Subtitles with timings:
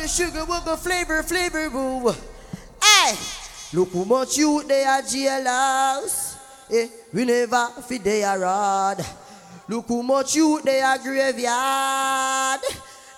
[0.00, 2.10] the sugar wugger flavor, flavor, boo.
[2.80, 3.12] Hey,
[3.74, 6.36] look how much you they are jailhouse.
[6.72, 9.04] Eh, we never feed they are rod.
[9.68, 12.60] Look how much you they are graveyard.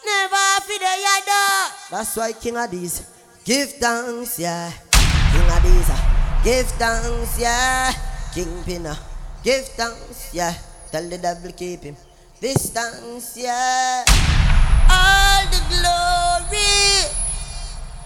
[0.04, 1.70] Never feed they are dog.
[1.90, 3.06] That's why King Addies
[3.44, 4.72] give thanks, yeah.
[4.90, 7.92] King Addies, uh, give thanks, yeah.
[8.34, 8.96] Kingpin, uh,
[9.44, 10.54] give thanks, yeah.
[10.90, 11.96] Tell the devil keep him
[12.40, 14.02] distance, yeah.
[14.92, 17.08] All the glory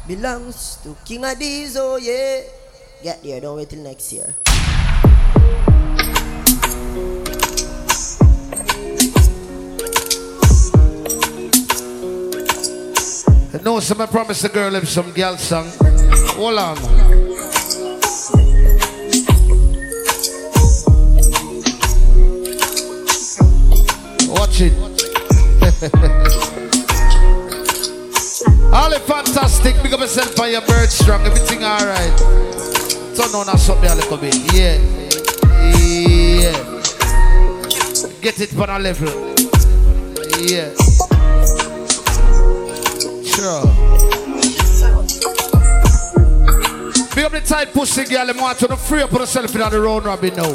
[0.07, 2.47] belongs to King Addies, oh yeah.
[3.03, 4.35] Get there, don't wait till next year.
[13.67, 15.69] No, some I promised the girl him some girl song.
[16.37, 16.77] Hold on.
[24.31, 26.53] Watch it.
[28.77, 29.83] All the fantastic.
[29.83, 31.25] Big up yourself on your bird strong.
[31.25, 32.19] Everything alright.
[33.17, 34.37] Turn on and something a little bit.
[34.53, 34.77] Yeah.
[35.73, 36.53] Yeah.
[38.21, 39.09] Get it on a level.
[40.45, 40.75] Yeah.
[43.25, 43.65] Sure.
[47.15, 48.27] Big up the tight pussy girl.
[48.27, 50.53] Them want to the free up yourself in the road robin now.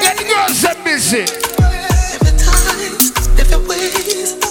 [0.00, 1.26] Get the girls them busy.
[2.14, 2.78] Every time,
[3.38, 4.41] every ways,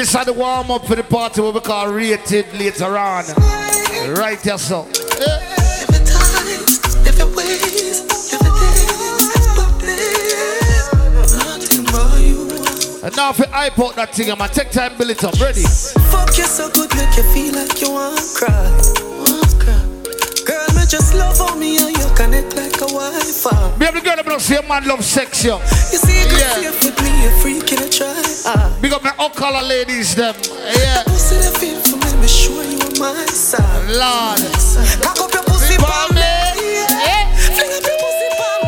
[0.00, 3.22] This is the warm up for the party what we call rated later on.
[4.16, 4.86] Right here, so.
[4.86, 6.48] Every time,
[7.04, 8.86] every ways, every day,
[9.56, 12.48] but there's nothing about you.
[13.04, 15.38] And now you hype out that thing, I'ma take time build it up.
[15.38, 15.64] Ready?
[15.64, 18.99] Fuck you so good, make you feel like you want to cry.
[20.90, 23.74] Just love on me and you connect like a Wi-Fi.
[23.76, 25.58] Able to girl, I'm not a man love sex, yo.
[25.58, 26.54] You see, you Yeah.
[26.54, 28.12] safe with me, a freak in a try.
[28.44, 28.72] Ah.
[28.80, 30.34] Big up my all color ladies, them.
[30.42, 31.04] Yeah.
[31.04, 33.88] Pussy that feel for me, me sure you on my side.
[33.88, 34.40] Lord.
[35.00, 36.20] Cock up your pussy palm me.
[36.20, 37.36] Yeah.
[37.54, 38.62] Fling up your pussy palm.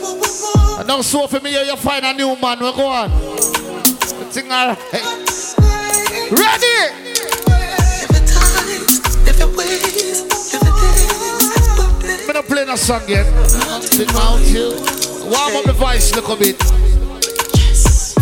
[0.00, 0.78] Whoa, whoa, whoa.
[0.78, 3.10] And now so for me, you find a new man, we go on.
[3.10, 4.78] The thing alright.
[6.30, 6.99] Ready?
[12.30, 13.26] I'm not playing a song yet.
[13.26, 14.70] About you.
[15.24, 16.62] Warm up the voice look a little bit.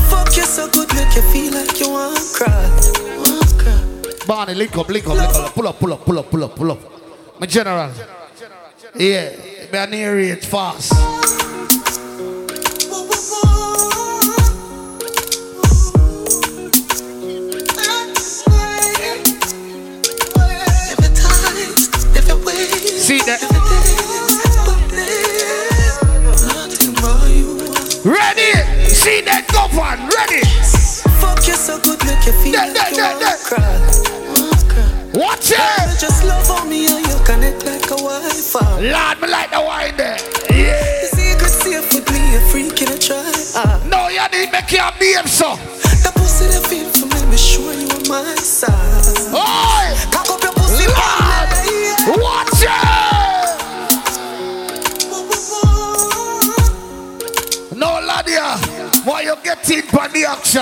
[0.09, 4.27] Fuck you so good, make you feel like you want to cry.
[4.27, 5.53] Barney, link up, link up, link up.
[5.53, 7.39] Pull up, pull up, pull up, pull up, pull up.
[7.39, 7.93] My general.
[8.95, 9.37] Yeah,
[9.71, 10.95] me a near it fast.
[29.71, 30.09] See that on.
[30.09, 30.43] Ready?
[31.21, 33.79] Fuck you so good, make you feel Yeah, like you yeah, want yeah, cry.
[35.15, 35.99] Watch it.
[36.01, 38.81] just love how me and you connect like a Wi-Fi.
[38.81, 40.19] Lord, me like the wine there.
[40.51, 40.79] Yeah.
[41.03, 43.23] The secret safe with me, a freak in a try.
[43.89, 45.57] No, you need make your behave so.
[46.05, 48.71] The pussy that feel for me, me sure you on my side.
[49.35, 49.95] Oi!
[50.13, 51.49] Cock up your pussy, Lord!
[52.23, 52.69] Watch it!
[57.77, 58.68] No, Ladia.
[59.09, 60.61] Why you get in for the action?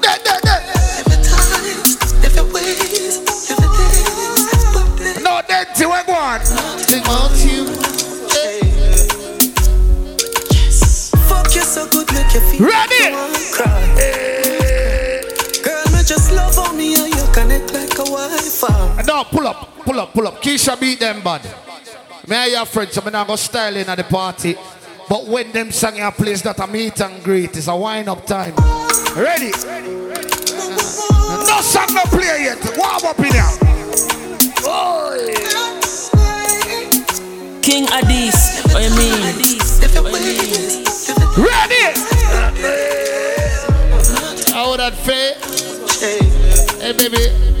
[0.00, 1.60] Every time,
[2.24, 3.20] every ways,
[3.50, 4.00] every day,
[4.72, 6.40] but No, Denti, we go on.
[6.88, 7.66] Think about you.
[11.28, 13.12] Fuck you so good, make you feel Ready?
[13.52, 13.82] cry.
[14.00, 15.20] Eh.
[15.62, 19.02] Girl, me just love how me and you connect like a Wi-Fi.
[19.06, 20.40] No, pull up, pull up, pull up.
[20.42, 21.42] Keisha beat them bad.
[22.26, 24.56] Me and your friends, me not go style in at the party.
[25.08, 27.56] But when them sing your place, that a meet and greet.
[27.56, 28.54] It's a wind up time.
[29.14, 29.52] Ready?
[29.64, 30.28] ready ready
[31.46, 32.58] No song no play yet.
[32.76, 33.52] Warm up in here.
[34.66, 35.34] Oi.
[37.62, 39.22] King Addies, what you mean?
[39.82, 41.86] Every ways, every Ready?
[44.52, 45.34] How that feel?
[46.80, 47.55] Hey, baby.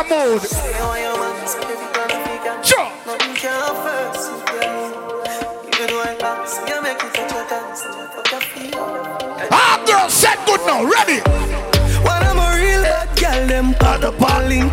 [0.00, 0.40] Your feel.
[9.52, 10.84] Our girls said good now.
[10.84, 11.20] Ready?
[12.00, 14.18] When I'm a real bad girl, them pad up
[14.48, 14.72] link.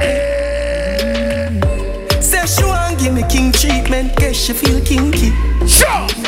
[2.24, 5.34] Say she want give me king treatment, guess she feel kinky.
[5.68, 6.27] Sure.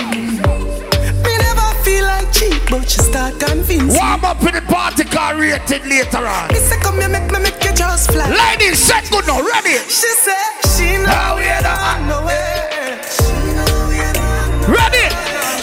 [2.69, 3.87] But she start convincing.
[3.87, 6.47] Warm up in the party car rated later on.
[6.49, 8.29] Me say come here, make me make you just fly.
[8.29, 9.41] Ladies, said good now.
[9.41, 9.77] Ready?
[9.89, 12.99] She said she know How we we the- on the way.
[13.09, 15.05] She know we on the Ready?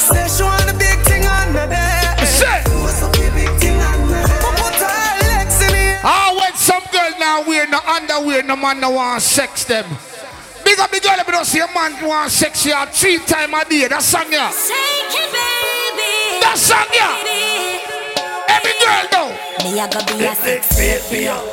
[0.02, 2.26] Say she want a big thing on the bed.
[2.26, 2.62] Say.
[2.82, 4.40] What's up, the big thing on the bed?
[4.58, 6.00] Put her legs in the air.
[6.04, 9.86] Ah, when some girl now wear no underwear, no man no want sex them.
[10.64, 13.54] Big up the girl, if you don't see a man want sex you three times
[13.54, 13.86] a day.
[13.88, 14.50] That song ya.
[14.50, 15.75] Shake it, baby.
[16.56, 17.12] That song ya.
[17.20, 17.84] Baby.
[18.48, 19.28] Every girl know.
[19.60, 21.44] Me a go be a sex Feel up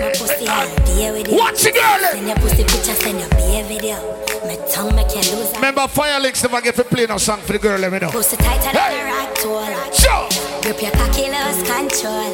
[0.00, 1.36] my pussy and be with you.
[1.36, 2.00] Watch the girl.
[2.08, 4.00] Send your pussy picture, send your be a video.
[4.48, 7.52] My tongue make you lose Remember, Fire Links never get to play no song for
[7.52, 8.08] the girl, let me know.
[8.08, 8.96] pussy tighter than Hey.
[8.96, 9.68] a rock tool.
[9.92, 10.24] Sure.
[10.64, 12.32] Grip your cocky, lose control.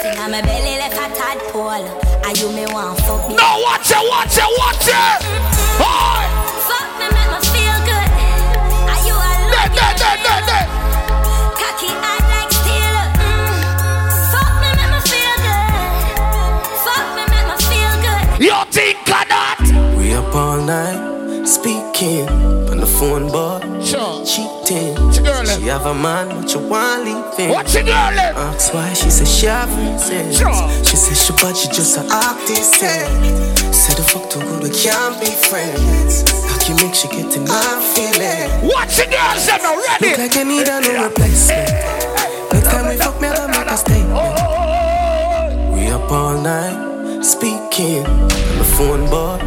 [0.00, 1.84] Sing on my belly like a tadpole.
[2.24, 3.36] And you me want fuck me.
[3.36, 5.20] No, watch it, watch it, watch it.
[5.84, 6.13] Hi.
[18.40, 19.94] You think of that?
[19.96, 22.28] We up all night speaking
[22.68, 23.60] on the phone, boy.
[23.80, 24.26] Sure.
[24.26, 24.94] Cheating.
[25.22, 25.44] Girl.
[25.46, 27.50] She have a man, but you want leaving.
[27.54, 28.10] Watch the girl.
[28.10, 30.38] That's why she said she have reasons.
[30.38, 30.50] Sure.
[30.82, 32.74] She said she but she just a artist.
[32.74, 36.24] Said the fuck too good, we can't be friends.
[36.50, 38.50] Cocky make she get in my feeling.
[38.66, 39.76] The girls, them now.
[39.76, 40.22] Look Ready?
[40.22, 41.70] like you need a new replacement.
[42.50, 44.18] Next time we fuck me, I gotta make a statement.
[44.18, 46.93] Oh, oh, oh, we up all night
[47.24, 48.28] speaking on
[48.58, 49.38] the phone, boy.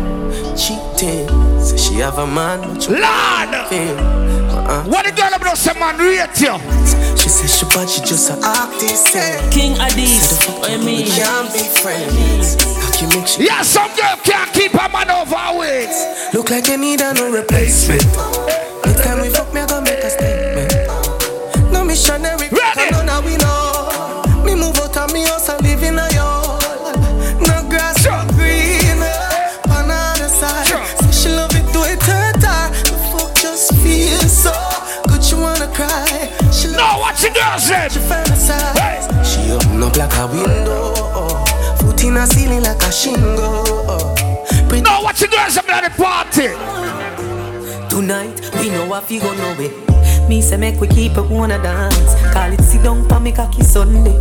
[0.57, 1.27] Cheating.
[1.61, 3.67] Say she have a man, but you Lord.
[3.69, 3.97] feel.
[3.97, 4.83] Uh-uh.
[4.85, 6.57] What the girl about say man rate you?
[7.17, 9.13] She said she but she just a artist.
[9.51, 11.07] King Addies, what you We mean?
[11.07, 12.55] can't be friends.
[12.57, 15.93] Cocky make she Yeah, some girl can't keep a man overweight.
[16.33, 18.03] Look like you need a new replacement.
[18.85, 19.29] Next time we
[37.37, 37.89] girls, them.
[37.89, 39.05] she.
[39.23, 40.93] She open up like a window,
[41.77, 44.15] foot in a ceiling like a shingle.
[44.67, 46.49] Pretty No, watch the girls, them at the party.
[47.89, 49.71] Tonight, we know what we gonna way.
[50.27, 52.15] Me say make we keep it wanna dance.
[52.33, 54.17] Call it sit down for me cocky Sunday.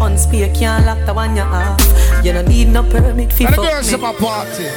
[0.00, 2.24] On spear can't lock the one you have.
[2.24, 4.04] You don't need no permit for fuck girls, me.
[4.04, 4.68] at party.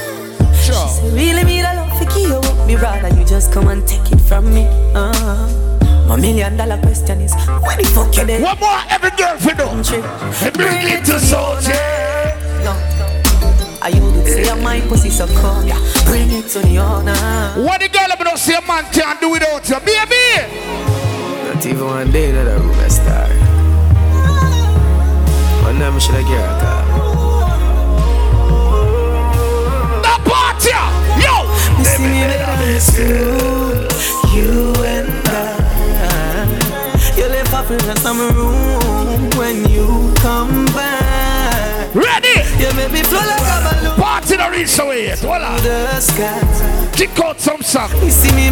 [0.61, 1.11] Sure.
[1.13, 4.53] Really me the love for you me rather you just come and take it from
[4.53, 4.67] me.
[4.93, 5.76] Uh,
[6.07, 8.41] my million dollar question is when the fuck you there?
[8.41, 9.65] One more, every girl for do.
[9.65, 9.99] Country.
[9.99, 11.73] And bring it to soldier.
[12.63, 12.73] No.
[13.81, 15.69] I you would say my pussy so cold.
[16.05, 17.13] Bring it to the owner.
[17.61, 20.47] What the girl about say a man can't do without you, baby?
[21.45, 23.27] Not even one day in that I room a star.
[25.63, 26.83] One time I should have get a car.
[30.05, 30.71] The party,
[31.21, 31.35] yo.
[31.77, 32.57] You see me better
[32.97, 33.87] you,
[34.33, 35.56] you and I.
[37.49, 41.95] Left off in some room when you come back.
[41.95, 42.26] Ready?
[42.59, 45.15] You make me flow like a balloon Party don't reach away.
[45.15, 45.57] Voila.
[45.57, 46.91] the.
[46.95, 47.91] Kick out some song.
[48.01, 48.47] You see me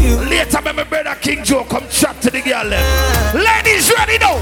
[0.00, 0.16] you.
[0.30, 2.68] Later, my brother King Joe come chat to the girl.
[2.68, 2.82] them.
[3.34, 4.38] Ladies, ready now?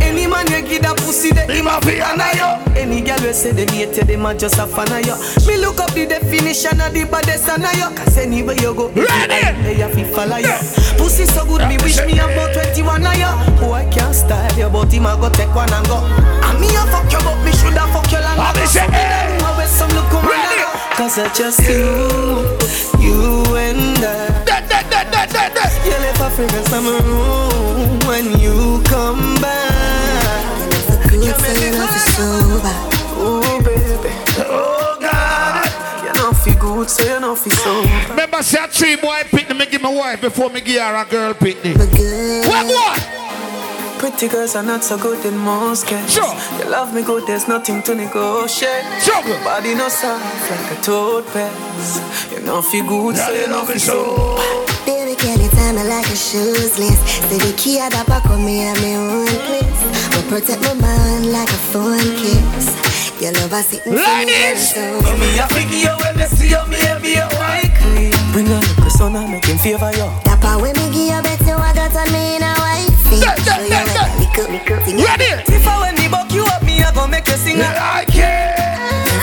[0.00, 2.50] Any man you give that pussy, they Him a fi you.
[2.76, 5.16] Any girl we say them hate you, them a just a fan of eh, you.
[5.46, 7.88] Me look up the definition of the baddest and of eh, you.
[7.96, 9.40] Cause anywhere you go, Ready?
[9.62, 10.56] they have to follow you.
[10.98, 13.32] Pussy so good, me wish me about 21 of you.
[13.60, 15.98] Boy can't style you, but him a go take one and go.
[16.44, 18.60] And me a fuck you, but me shoulda fuck you long I ago.
[18.60, 19.28] be say, So me hey.
[19.28, 20.62] don't know where some look come Ready?
[20.98, 21.86] Cause I just you,
[22.98, 24.44] you and I.
[24.44, 25.64] Da, da, da, da, da, da.
[25.86, 31.08] You left a fragrance on my room when you come back.
[31.08, 32.74] Good for you, love is sober.
[33.20, 36.04] Oh baby, Oh, God.
[36.04, 38.08] you know feel good, so you know feel sober.
[38.10, 41.04] Remember, say a three boy pick me give my wife before me give her a
[41.04, 41.74] girl pick me.
[41.74, 42.48] But good.
[42.48, 43.17] What, what?
[43.98, 46.14] Pretty girls are not so good in most cases.
[46.14, 46.34] Sure.
[46.58, 48.84] You love me good, there's nothing to negotiate.
[49.04, 49.36] Juggle.
[49.42, 51.98] Body no soft like a toad pass.
[52.30, 54.68] You know feel good, so you know feel sober.
[54.86, 56.74] Baby, can you tell me like a shoeless?
[56.76, 59.82] say the key I drop, I come me at my own place.
[60.14, 62.70] But protect my mind like a phone case.
[63.20, 64.76] Your love I sit Ladies!
[64.78, 67.74] Me a figure you when me see you, me a be a white.
[68.32, 70.06] Bring a little son and make him favor you.
[70.22, 72.57] That part when me give you bet you I got on me in
[73.08, 73.24] a wifey.
[73.24, 74.04] Yeah, yeah, So you yeah, like yeah.
[74.04, 74.96] a little, little thing.
[74.96, 75.30] Ready?
[75.48, 77.60] If I when me buck you up, me a go make you sing.
[77.60, 78.56] I can.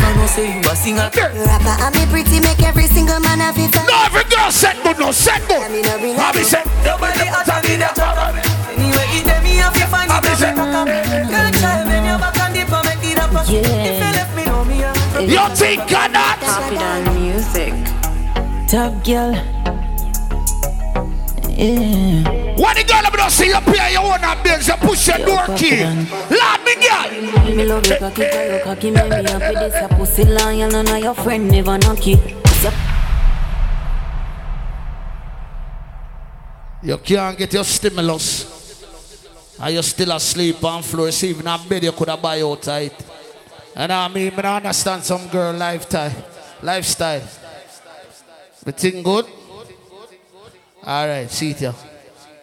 [0.02, 1.10] Never know say you a singer.
[1.14, 3.74] Rapper and me pretty make every single man have it.
[3.76, 5.62] No, every girl set good, no set good.
[5.62, 8.36] I mean, I bring Bobby it said, Nobody hotter than that top.
[8.76, 10.88] Anyway, it dem me have you find it Happy a better top.
[10.88, 13.32] Girl, try bend your back and dip and make it up.
[13.48, 13.62] Yeah.
[13.62, 14.92] If you left me, know me a.
[15.22, 16.38] you think of that?
[16.42, 17.74] Pop it on music.
[18.68, 19.85] Top girl.
[21.56, 22.56] Yeah.
[22.58, 25.84] When the girl ever see you pay your own bills, you push your door key.
[25.84, 27.56] Lord, me girl.
[27.56, 28.26] Me love you cocky,
[28.64, 29.56] cocky, make me happy.
[29.56, 32.18] This a pussy lion, none of your friend never knock you.
[36.84, 38.54] You can't get your stimulus.
[39.60, 41.12] Are you still asleep on floor?
[41.12, 42.92] See, even a bed you could have buy outside.
[43.76, 46.12] And I mean, but I understand some girl lifestyle.
[46.62, 47.24] Lifestyle.
[48.66, 49.26] We think good?
[50.88, 51.74] All right, see it here.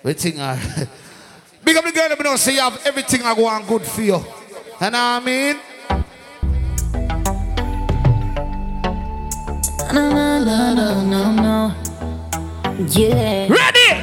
[0.02, 0.88] We think all right.
[1.64, 3.82] Big up the girl, let me know, say you have everything I go on good
[3.82, 4.20] for you.
[4.80, 5.60] And I mean,
[9.92, 11.74] no, no, no, no, no, no.
[12.88, 13.46] Yeah.
[13.48, 14.02] ready?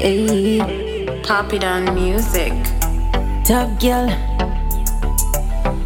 [0.00, 1.20] Hey.
[1.22, 2.52] Pop it on music.
[3.44, 4.08] Top girl.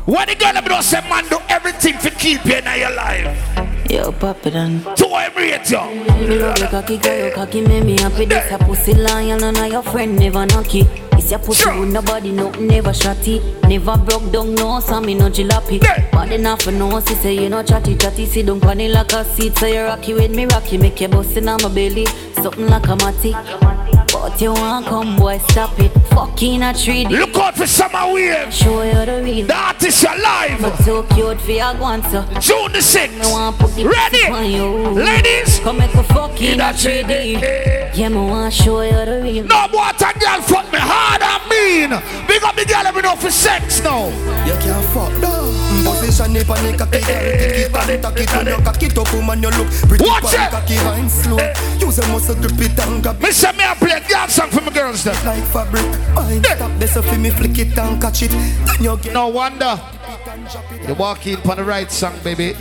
[0.06, 2.94] When the girl, let me know, say man, do everything to keep you in your
[2.94, 3.57] life.
[3.88, 4.82] Yo, pop it on.
[4.96, 6.28] To emulate you.
[6.28, 8.26] Me love you cocky, girl, you cocky, make me happy.
[8.26, 10.84] This a pussy lion, none of your friend never knock you.
[11.12, 11.80] It's your pussy Sure.
[11.80, 13.40] with nobody, no, never shotty.
[13.66, 15.80] Never broke down, no, so me no jalopy.
[16.12, 18.26] But enough for no, she say you no chatty, chatty.
[18.26, 20.76] Sit down on it like a seat, so you rocky with me, rocky.
[20.76, 23.97] Make you bust in on my belly, something like a matty.
[24.12, 25.90] But you want come, boy, stop it.
[26.08, 27.10] Fucking a 3D.
[27.10, 28.52] Look out for summer wave.
[28.52, 29.46] Show you the real.
[29.46, 30.58] The artist alive.
[30.60, 32.26] But so cute for your guanter.
[32.40, 33.32] June the Me 6th.
[33.32, 34.26] want put the Ready?
[34.28, 34.66] on you.
[35.02, 35.60] Ladies.
[35.60, 37.94] Come make a fucking In a a 3D.
[37.94, 39.44] Yeah, me want show you the real.
[39.44, 41.90] No water girl fuck me hard and mean.
[42.26, 44.08] Big up the girl let me know for sex now.
[44.46, 45.67] You can't fuck down.
[45.84, 47.22] Position it on the cocky, girl.
[47.38, 49.42] Tick it and tack it when you cock woman.
[49.42, 50.50] You look pretty Watch it.
[50.50, 51.36] cocky, wine slow.
[51.38, 51.78] Eh.
[51.78, 54.60] Use a muscle grip it and grab Me say me a play girl song for
[54.60, 55.14] my girls then.
[55.24, 55.84] like fabric.
[56.16, 56.56] Wine eh.
[56.56, 58.30] stop this so for me flick it and catch it.
[58.30, 59.78] Then you get No wonder.
[59.78, 60.88] it and drop it.
[60.88, 62.56] You walk in on the right song, baby.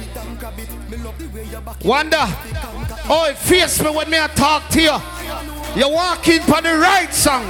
[1.83, 2.25] Wonder.
[3.09, 4.97] Oh, it face me when me a talk to you.
[5.75, 7.45] You walk in on the right song.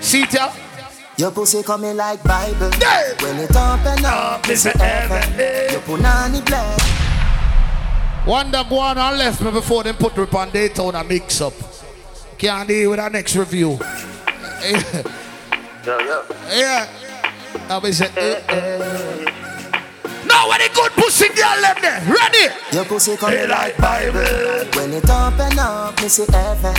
[0.00, 0.50] See ya?
[1.20, 2.70] Your pussy coming like Bible.
[2.80, 3.12] Yeah.
[3.20, 5.70] When it open up, Miss it's heaven.
[5.70, 6.80] Your punani bless.
[8.26, 11.52] Wonder go on and left me before them put rip on Daytona mix up.
[12.38, 13.78] Can't deal with our next review.
[14.62, 15.02] yeah.
[15.84, 16.22] Yeah.
[16.54, 16.88] yeah.
[17.68, 19.30] I be say, eh, eh.
[20.24, 22.54] Now when the good pussy girl left there, ready?
[22.72, 24.20] Your pussy coming like Bible.
[24.74, 26.74] When it open up, me see heaven.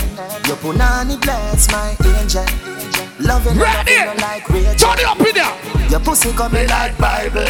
[0.48, 2.81] Your punani bless my angel.
[3.22, 4.20] Loving you, Ready?
[4.20, 4.74] like Rachel.
[4.74, 5.88] Turn it up in there.
[5.90, 7.40] Your pussy coming like Bible.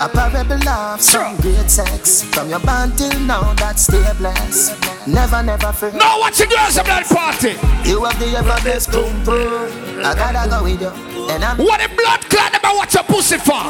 [0.00, 1.42] a parable of some Sure.
[1.42, 2.22] great sex.
[2.22, 4.74] From your band till now, that's stay blessed.
[5.06, 5.90] Never, never fear.
[5.92, 7.54] Now watch the girls at that party.
[7.88, 10.04] You have the ever best boom boom.
[10.04, 10.92] I gotta go with you.
[11.30, 13.62] And I'm What the blood clot about watch your pussy for?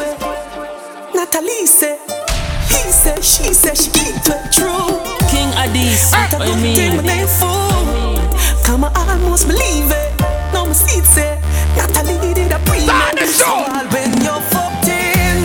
[1.15, 1.99] Natalie say,
[2.69, 5.01] he say, she say, she keep it true.
[5.31, 6.13] King Addies.
[6.13, 7.07] I What you don't take my mean?
[7.07, 8.63] name fool.
[8.65, 10.13] Come I almost believe it.
[10.53, 11.41] Now my seat say,
[11.77, 13.65] Natalie did a pre Start the show.
[13.93, 15.45] when you're fucked in,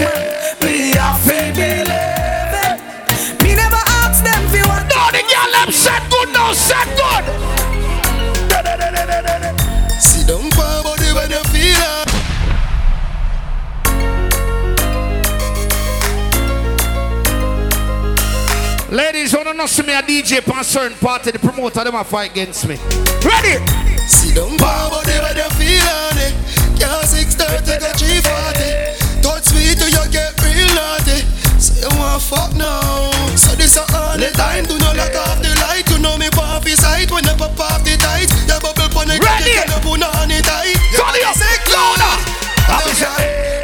[0.64, 2.78] me a feel believe it.
[3.44, 4.88] Me never ask them if you want.
[4.90, 7.26] No, the girl them said good now, said good.
[10.02, 12.08] Sit down for body when you feel it.
[18.92, 22.32] Ladies, wanna know see me a DJ on certain party, the promoter them a fight
[22.32, 22.78] against me.
[23.24, 23.87] Ready?
[24.08, 25.84] Sit them for body when you feel
[26.24, 26.32] it.
[26.80, 29.20] Can't 630, got 340.
[29.20, 31.28] Touch sweet till you get real naughty.
[31.60, 33.12] Say you want fuck now.
[33.36, 34.64] So this a all the time.
[34.64, 35.84] Do not lock off the light.
[35.92, 38.32] You know me pop his sight when you pop off the tight.
[38.48, 40.80] You bubble pon the can you put on it tight?
[40.96, 42.00] You up, say girl,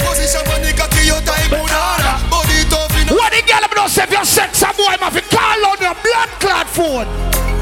[0.04, 2.20] Position pon the cocky, you tight banana.
[2.28, 5.08] Body tough in What the girl them know say if you sex a boy, ma
[5.08, 7.53] fi call on your blood clot phone.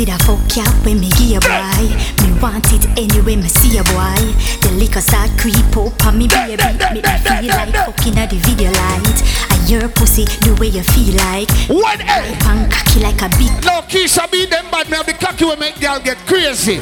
[0.00, 1.92] You pussy that fuck ya when me give a boy.
[2.24, 4.16] Me want it anyway, me see a boy.
[4.64, 8.40] The liquor start creep up on me baby, make me feel like fucking at the
[8.40, 9.20] video light.
[9.52, 11.50] And your pussy the way you feel like.
[11.68, 12.00] What?
[12.00, 12.48] Ripe eh?
[12.48, 13.52] and cocky like a big.
[13.60, 14.88] No, Keisha, be them bad.
[14.88, 16.80] Me have the cocky will make girl get crazy.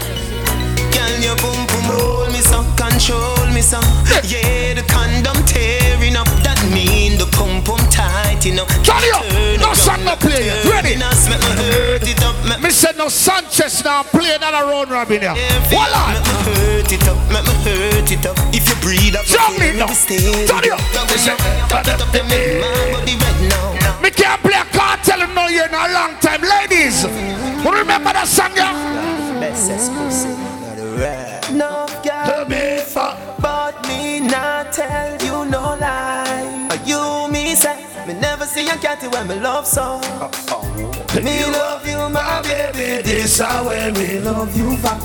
[0.95, 3.83] Girl, your boom boom roll me so, control me so.
[4.23, 6.31] Yeah, the condom tearing up.
[6.47, 8.63] That mean the pum pum tight, you know.
[8.63, 9.27] Oh, turn it up.
[9.59, 10.55] No it song, no play.
[10.63, 10.95] turn Ready?
[10.95, 12.08] it up, Make
[12.45, 12.61] me hurt it up.
[12.61, 15.35] Make Me said no Sanchez now play another round robin here.
[15.35, 16.15] Hold on.
[16.15, 18.37] me hurt it up, me hurt it up.
[18.55, 19.87] If you breathe up, Jump me now.
[19.87, 20.81] Turn it up.
[20.93, 24.01] Turn it up, turn it up, then make my body red now.
[24.01, 26.43] Me can't play a cartel no you in a long time.
[26.43, 27.05] Ladies,
[27.65, 28.79] remember that song yeah?
[38.69, 40.01] Never see a cat when me love so.
[41.23, 43.03] Me love you, my baby.
[43.03, 45.01] This how when me love you back.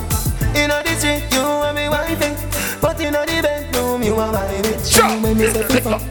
[0.55, 2.35] In the street, you and me wifey,
[2.81, 4.93] but in the bedroom, you are my bitch.
[4.93, 5.09] Sure.
[5.21, 6.01] When me say fuck,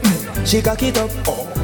[0.45, 1.11] she cock it up.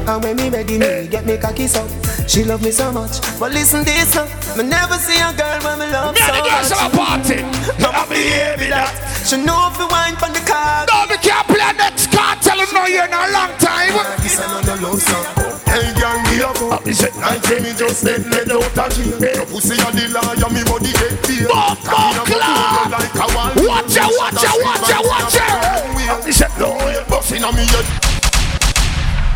[0.08, 1.86] And when me ready, me get me cocky so.
[2.26, 4.24] She love me so much, but listen this now.
[4.56, 6.70] Me never see a girl when me love Me so and the much.
[6.70, 7.42] have a party.
[7.82, 8.90] Mama baby that
[9.26, 12.68] She know if you wine from the car No, me can't play next cartel in
[12.74, 13.94] no year in a long time.
[14.22, 15.49] This another love song.
[15.70, 16.68] Hey, girl, me a go.
[16.74, 19.18] Like say me just let let out a jail.
[19.22, 21.46] Your pussy a the liar, me body get feel.
[21.46, 22.90] Bump, bump, clap.
[22.90, 23.54] Like a wall.
[23.70, 26.26] Watch it, watch it, watch it, watch it.
[26.26, 27.86] Me say no, you busting on me head.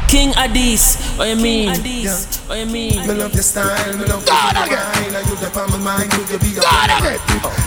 [0.09, 1.71] King Addies, what you mean?
[1.75, 3.07] Addies, what you mean?
[3.07, 5.15] Me love your style, me love Go your on again.
[5.15, 7.19] And you the on my mind, you the be a Go on again.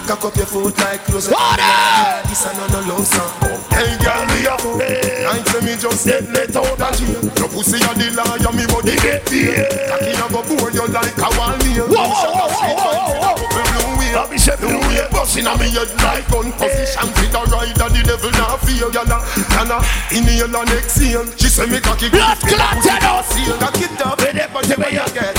[0.07, 1.27] Cock up your foot like close.
[1.27, 2.23] Go on again.
[2.29, 3.31] This another love song.
[3.71, 4.26] Hey, girl, me a go.
[5.37, 7.21] Like say me just let let out a jail.
[7.37, 9.53] Your pussy a the liar, me body get feel.
[9.85, 11.85] Cocky a go bore you like a wall nail.
[11.85, 13.47] Whoa, whoa, whoa, whoa, whoa, whoa, whoa.
[14.17, 17.85] Let me say blue way busting on me head like gun position Fit a rider,
[17.85, 19.21] the devil not fear Yana,
[19.53, 19.77] yana,
[20.09, 23.21] inhale and exhale She say me cocky Blood clot, you know.
[23.29, 24.75] Seal, cock it up, but you
[25.13, 25.36] get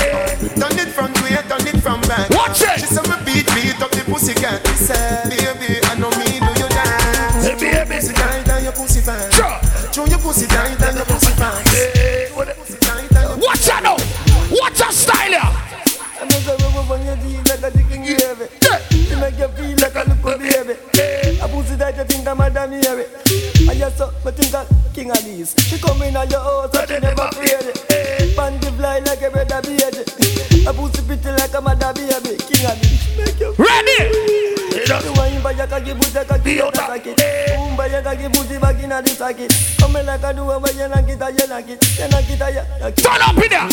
[39.01, 41.47] pussy back in the socket Come in like a do when you knock it, you
[41.47, 43.65] knock it You knock it, you knock it Turn up in there.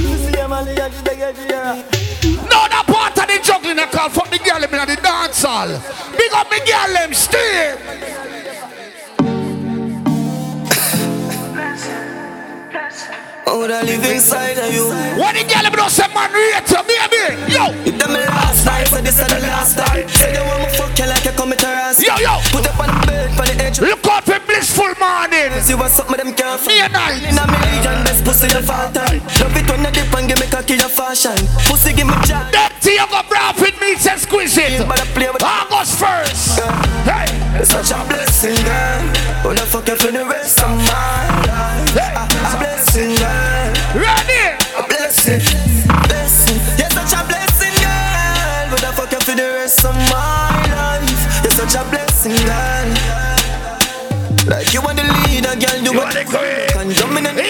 [0.00, 1.84] You see a man, you just get here
[2.50, 5.68] No, that part of the juggling I call fuck the girl in the dance hall.
[6.16, 7.78] Big up the girl them still.
[13.48, 14.90] Oh, that live inside of you.
[14.90, 17.45] When the girl them know say man rate you, baby.
[26.56, 27.12] Up with them can't Me and I.
[27.28, 28.90] In a million, best pussy the fall.
[28.92, 31.36] Love it when you dip and give me cocky your fashion.
[31.68, 32.52] Pussy give me jack.
[32.52, 34.86] Dirty you go brown fit meets exquisite.
[34.88, 36.60] But I play August first.
[37.04, 37.26] Hey,
[37.60, 39.02] It's such a blessing, girl.
[39.44, 41.35] Wanna fuck you for the rest of my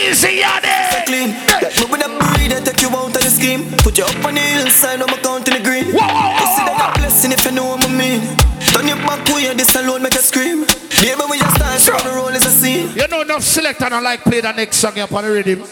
[0.07, 1.03] Easy, yeah, there.
[1.05, 1.35] clean.
[1.51, 3.66] Like me with a breed and take you out of the scheme.
[3.83, 5.87] Put you up on the hillside, I'm counting the green.
[5.90, 8.23] Whoa, whoa, whoa, You see that a blessing if you know what I mean.
[8.71, 10.62] Turn your back way, this alone make you scream.
[11.03, 11.99] Baby, when you start, sure.
[11.99, 12.95] the roll is a scene.
[12.95, 15.64] You know enough select and I like play the next song up on the rhythm.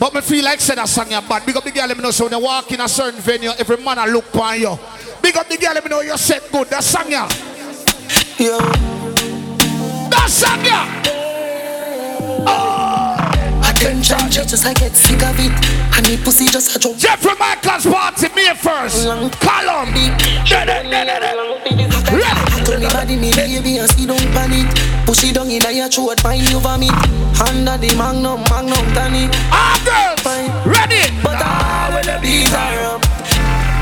[0.00, 1.44] But me feel like say that song you bad.
[1.44, 3.50] Big up the girl, let me know so when you walk in a certain venue,
[3.58, 4.78] every man I look on you.
[5.20, 6.68] Big up the girl, let me know you set good.
[6.68, 7.28] That song ya.
[8.38, 8.58] Yo,
[10.08, 11.12] That song ya.
[12.46, 13.03] Oh.
[13.74, 15.52] Attention, just I get sick of it.
[15.96, 16.98] And the pussy just a jump.
[16.98, 19.06] Jeffrey Michael's party, me first.
[19.40, 19.92] Column.
[22.14, 22.54] Ready.
[22.64, 24.68] Tell me body, me baby, and see don't panic.
[25.06, 26.90] Push it down in your throat, find you vomit.
[27.40, 29.30] Under the magnum, magnum tonic.
[29.50, 30.22] All girls.
[30.66, 31.10] Ready.
[31.22, 33.02] But I ah, will beat her up.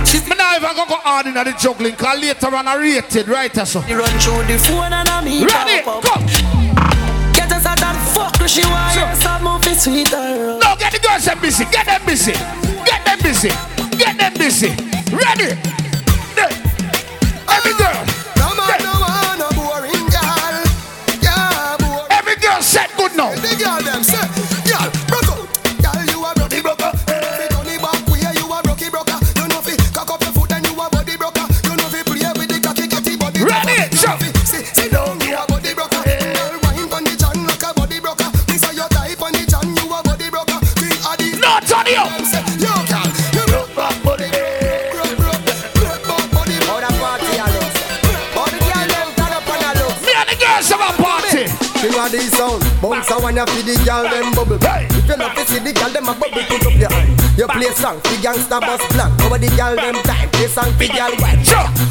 [0.06, 3.28] She's Me now even go go hard in the juggling, cause later on I rated,
[3.28, 3.54] right?
[3.66, 3.80] So.
[3.82, 5.82] me run through the phone and I meet Ready.
[5.86, 6.02] up.
[6.02, 6.51] Go.
[8.12, 9.06] Get us out and fuck, she want Sure.
[9.08, 9.14] sure.
[9.20, 10.62] some of it sweet her up.
[10.62, 11.64] No, get the girls them busy.
[11.66, 12.32] Get them busy.
[12.84, 13.48] Get them busy.
[13.96, 14.68] Get them busy.
[15.12, 15.56] Ready?
[16.36, 16.52] There.
[17.48, 18.04] Every girl.
[18.36, 20.64] No man, no man, no boring girl.
[21.20, 22.06] Yeah, boring.
[22.10, 23.30] Every girl set good now.
[23.34, 24.02] The girl them
[53.02, 54.58] sound, bounce a when you feel the girl them bubble.
[54.60, 57.22] If you love to see the girl them a bubble, put up your hand.
[57.38, 59.12] You play song, the gangsta bus blank.
[59.22, 61.42] Over the girl them time, play song, the girl white.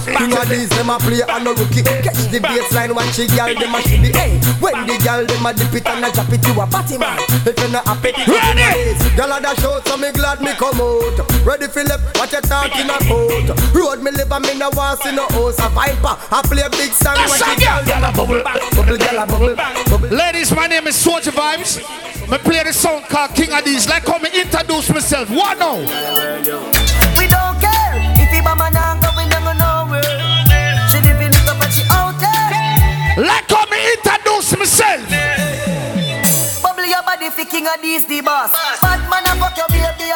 [0.05, 1.83] King Addies them a play on a rookie.
[1.83, 4.37] Catch the baseline, watch the girl them a the hey.
[4.61, 7.17] When the girl them a dip it and a drop it, you a party man.
[7.45, 8.95] If you not happy, Ready?
[9.15, 11.17] Girl a dash out, so me glad me come out.
[11.45, 13.80] Ready Philip, what you talking about?
[14.31, 15.59] Road me live and me no want see no house.
[15.59, 17.15] A viper, I play a big song.
[17.15, 17.83] That's Watch girl.
[17.83, 20.15] girl a bubble, bubble, girl a bubble, bubble.
[20.15, 21.83] Ladies, my name is Sojie Vybes.
[22.29, 23.89] Me play the song called King Addies.
[23.89, 25.29] Like how me introduce myself.
[25.29, 25.77] What now?
[27.17, 30.03] We don't care if he man and go we don't go nowhere.
[30.87, 33.19] She living it up and she out there.
[33.19, 35.03] Like how me introduce myself.
[36.63, 38.51] Bubble your body fi King Addies the boss.
[38.81, 40.11] Bad man a fuck your baby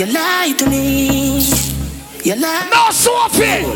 [0.00, 1.40] You lie to me.
[2.24, 2.70] You lie.
[2.72, 3.68] No Sophie.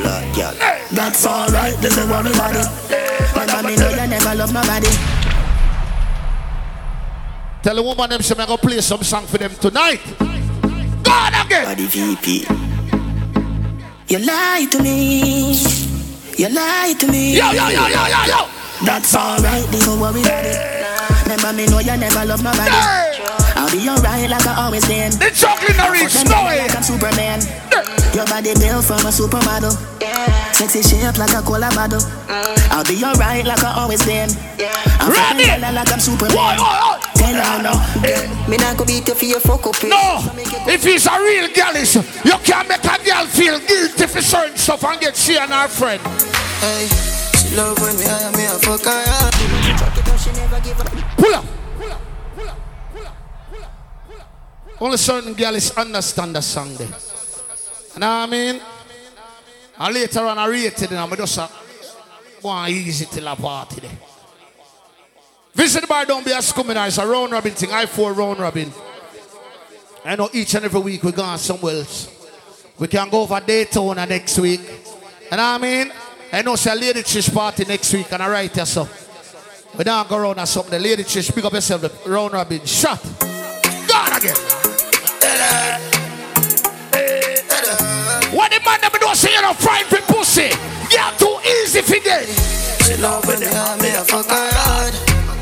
[0.97, 3.37] That's alright, don't worry about it.
[3.37, 4.89] My mommy know you never love nobody.
[7.63, 10.01] Tell the woman them say me go play some song for them tonight.
[11.03, 11.67] Go on again.
[11.67, 12.47] Body VP.
[14.09, 15.53] You lie to me.
[16.39, 17.37] You lie to me.
[17.37, 18.49] Yo, yo, yo, yo, yo, yo.
[18.83, 21.25] That's alright, don't worry about it.
[21.25, 22.71] Remember me know you never love nobody.
[22.71, 23.44] Hey.
[23.75, 25.11] I'll be alright like I always been.
[25.19, 26.15] The chocolate no reach.
[26.15, 26.59] Them No way.
[26.63, 27.43] like I'm Superman.
[28.15, 29.75] Your body built from a supermodel.
[30.55, 31.99] Sexy shape like a cola bottle.
[32.71, 34.31] I'll be alright like I always been.
[35.03, 35.51] I'm Ready?
[35.51, 36.39] feeling like I'm Oi, Superman.
[36.39, 36.99] oi, oi.
[37.19, 37.75] Tell her no.
[38.47, 39.75] Me not go beat you for your fuck up.
[39.83, 39.89] eh.
[39.91, 40.23] No,
[40.71, 44.85] if he's a real girlish, you can't make a girl feel guilty for certain stuff
[44.85, 46.01] and get she and her friend.
[46.63, 46.87] Hey,
[47.43, 49.03] she love when me hire me a fuck her.
[51.19, 51.45] Pull up.
[54.81, 56.71] Only certain girls understand the song.
[56.73, 58.61] You know what I mean?
[59.79, 61.49] And later on I rate it and I'm just uh,
[62.43, 63.91] go easy till a party there.
[65.55, 67.73] Visit the bar, don't be a scummy It's a round robin thing.
[67.73, 68.73] I four round robin.
[70.05, 72.11] I know each and every week we go on somewhere else.
[72.79, 74.61] We can go for Daytona next week.
[74.61, 75.93] You know what I mean?
[76.33, 78.89] I know say a lady chish party next week and I write here so.
[79.79, 80.73] We don't go around or something.
[80.73, 82.65] The lady chish, pick up yourself, the round robin.
[82.65, 83.03] Shot.
[83.89, 84.64] God again.
[88.35, 90.51] When the man them do say you know fried for pussy,
[90.91, 92.27] yeah, too easy for them.
[92.85, 94.95] She love when they hire me a fuck her hard.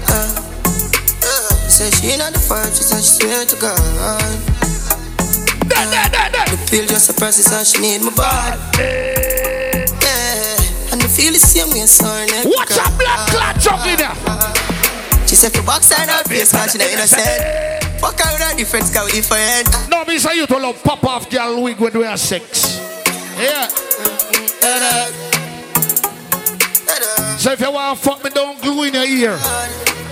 [0.08, 0.28] Uh,
[1.24, 3.78] uh, say she not the first, she said she swear to God.
[5.66, 6.46] There, there, there, there.
[6.52, 8.60] The pill just process and she need my body.
[10.04, 12.44] Yeah, and the feel the same way so her neck.
[12.44, 14.14] Watch a black clot jump in there.
[15.26, 17.81] She said for box and her face, cause she not innocent.
[18.02, 19.70] Fuck her with her different scout different.
[19.88, 22.80] No, me say you to love pop off girl wig when we have sex.
[23.38, 23.68] Yeah.
[27.38, 29.36] So if you want to fuck me, don't glue in your ear.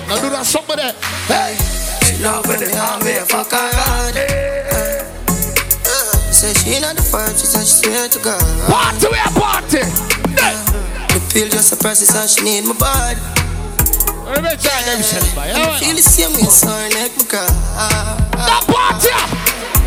[0.07, 0.95] Now do that something there.
[1.27, 1.55] Hey.
[2.07, 4.13] She love when me hard, me a fuck her uh,
[6.31, 8.43] Say she not the first, she said she swear to God.
[8.71, 9.83] Party, we a party.
[10.39, 10.59] Hey.
[11.15, 13.50] The pill just a process and she need my body.
[14.31, 15.51] Remember, try them shit, boy.
[15.51, 17.51] And I feel the same way, so neck me cry.
[18.39, 19.11] That party.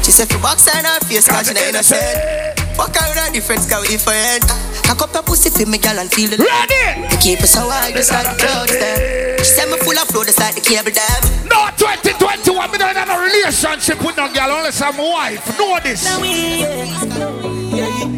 [0.04, 2.60] She said for box her in her face, cause she not innocent.
[2.76, 4.44] Fuck her with her different scout different.
[4.84, 7.08] Cock up your pussy for me, girl, and feel the Ready?
[7.08, 9.40] Me keep it so high, just like the clouds there.
[9.40, 11.24] She said me full of flow, just like the cable dam.
[11.48, 15.40] No, 2021, me don't have no relationship with no girl unless I'm a wife.
[15.56, 16.04] Know this.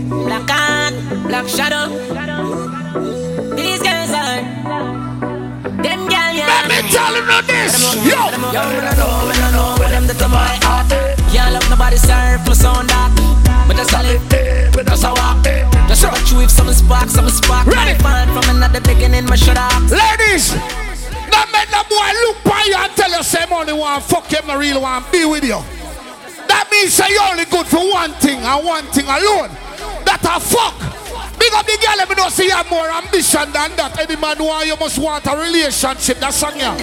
[0.10, 0.90] Black on,
[1.30, 1.94] black shadow.
[2.98, 3.25] These
[6.48, 7.74] Let me tell you this.
[8.06, 8.20] Yo.
[8.54, 10.90] Yo, me no know, me no know where them the to my heart.
[11.32, 13.12] Can't love nobody serve plus on that.
[13.68, 15.36] But that's all it, but that's how I.
[15.88, 16.40] Just sure.
[16.40, 17.68] you if some spark, some spark.
[17.68, 17.98] Ready?
[18.02, 19.72] Find from another beginning, my shut up.
[19.90, 20.54] Ladies,
[21.30, 24.50] now make the boy look by you and tell you say money one fuck him,
[24.50, 25.62] I really want be with you.
[26.48, 29.50] That means that you're only good for one thing and one thing alone.
[30.06, 31.05] That a fuck.
[31.40, 33.98] Big up the girl, let me know see you have more ambition than that.
[34.00, 36.18] Any man who you must want a relationship.
[36.20, 36.76] That's song ya.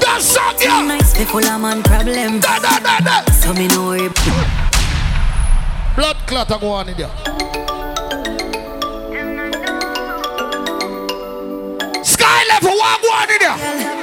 [0.00, 0.82] That's song ya.
[0.82, 2.40] Nice people, I'm on problem.
[2.40, 3.24] Da, da, da, da.
[3.32, 4.14] So me know it.
[5.96, 7.10] Blood clot a go on in there.
[12.04, 13.97] Sky level one go on in there.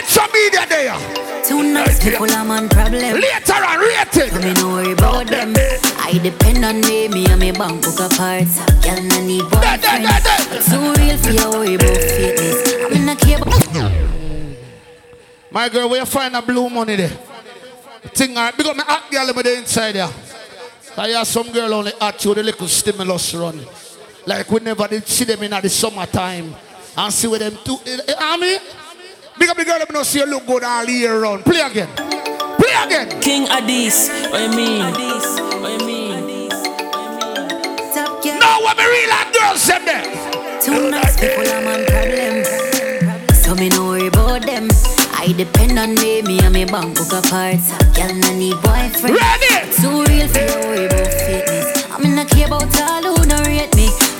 [0.00, 1.44] Metro media there.
[1.44, 3.20] Two nice people, I'm on problem.
[3.20, 4.32] Later on, rated.
[4.42, 5.52] Me know worry about them.
[5.98, 8.48] I depend on me, me and me bank book apart.
[8.80, 10.08] Girl, no need boyfriend.
[10.64, 12.56] Too real for your worry about fitness.
[12.82, 13.92] I'm in a care about.
[15.50, 17.10] My girl, where you find a blue money there?
[18.14, 20.08] Thing, alright, big up my hot girl over there inside there.
[20.96, 23.60] I have some girl only at you the little stimulus run.
[24.24, 26.54] Like we never did see them in at the summertime.
[26.96, 27.76] And see with them too.
[28.18, 28.58] I mean,
[29.40, 31.42] big up the girl, let me know see you look good all year round.
[31.44, 31.88] Play again.
[31.96, 33.08] Play again.
[33.20, 34.84] King Addies, what you mean?
[35.62, 36.50] What you mean?
[37.94, 38.38] Top girl.
[38.38, 40.04] No, what me real hot girls them there.
[40.60, 43.34] Two nice people, are my on problem.
[43.34, 44.68] So me know worry about them.
[45.16, 47.56] I depend on me, me and me bank book apart.
[47.96, 49.16] Girl, no need boyfriend.
[49.16, 49.72] Ready?
[49.80, 51.29] Too real for your worry about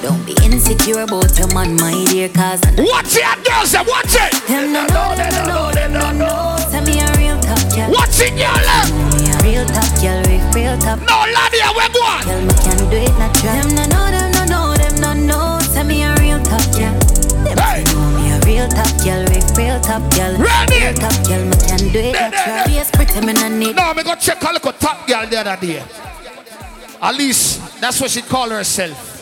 [0.02, 4.16] Don't be insecure about your man, my dear, cause I know Watch it, girls, watch
[4.16, 4.32] it.
[4.48, 6.56] them no know, them no know, them no know.
[6.72, 7.92] Tell me a real top girl.
[7.92, 8.56] Watch it, girl.
[8.64, 8.88] them.
[9.12, 10.24] Me a real top girl,
[10.56, 12.24] real, top No, laddie, where go on?
[12.24, 13.52] Girl, me can do it natural.
[13.60, 15.60] Them no know, them no know, them no know.
[15.68, 16.96] Tell me a real top girl.
[17.60, 17.84] Hey.
[17.92, 20.32] know me a real top girl, real, real top girl.
[20.40, 20.80] Ready?
[20.80, 22.72] Real top girl, me can do it natural.
[22.72, 23.76] Yes, pretty me no need.
[23.76, 25.84] No, me go check a little top girl the other day.
[27.02, 29.19] At least that's what she call herself.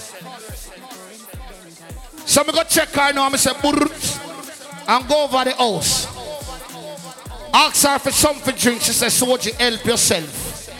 [2.38, 3.28] So me go check her now.
[3.30, 6.06] Me say and go over the house.
[7.52, 8.80] Ask her for something drink.
[8.80, 10.70] She says, "So you help yourself?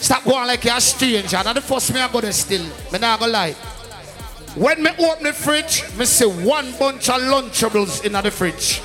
[0.00, 2.64] Stop going like you're a stranger." Now the first me I go there still.
[2.90, 3.52] Me not gonna lie.
[4.56, 8.82] When me open the fridge, me see one bunch of Lunchables in the fridge.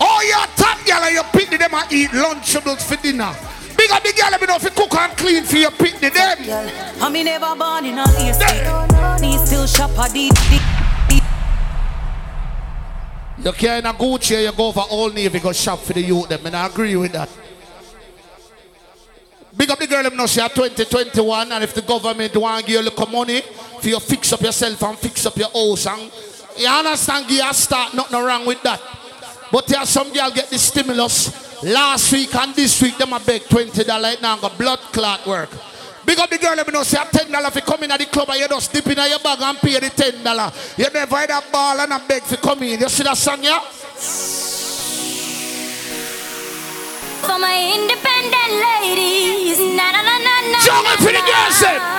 [0.00, 3.34] Oh, you're top girl and you the them and eat Lunchables for dinner.
[3.76, 6.12] Big up the girl, me know if you cook and clean for your pick them.
[7.02, 9.20] I me never born in a AC.
[9.20, 10.83] Me still shop a deep, deep.
[13.44, 16.46] You in a Gucci, you go for Old Navy, go shop for the youth them.
[16.46, 17.28] And I agree with that.
[19.54, 22.80] Big up the girl, know she are 2021, and if the government want give you
[22.80, 23.42] a little money
[23.80, 26.10] for you fix up yourself and fix up your house, and
[26.56, 28.80] you understand, you start, nothing wrong with that.
[29.52, 33.20] But there are some girl get the stimulus last week and this week, them a
[33.20, 35.50] beg $20 right now, got blood clot work.
[36.04, 37.98] Big up the girl, let me know, say I ten dollar for come in at
[37.98, 40.52] the club and you just dip in your bag and pay the ten dollar.
[40.76, 42.80] You never had a ball and a beg for come in.
[42.80, 43.60] You see that song, yeah?
[47.24, 50.58] For my independent ladies, na na na na na.
[50.60, 51.93] Jungle for the girls, eh?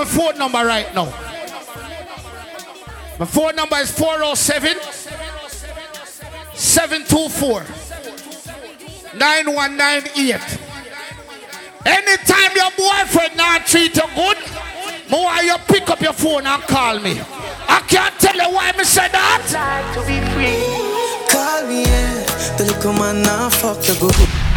[0.00, 1.04] My phone number right now.
[3.18, 4.80] My phone number is 407
[6.54, 7.60] 724
[9.18, 10.40] 9198.
[11.84, 14.38] Anytime your boyfriend not treat you good,
[15.10, 17.20] more you pick up your phone and call me.
[17.68, 19.44] I can't tell you why me said that.
[21.28, 22.56] Call me, yeah.
[22.56, 24.49] The little man now fuck good.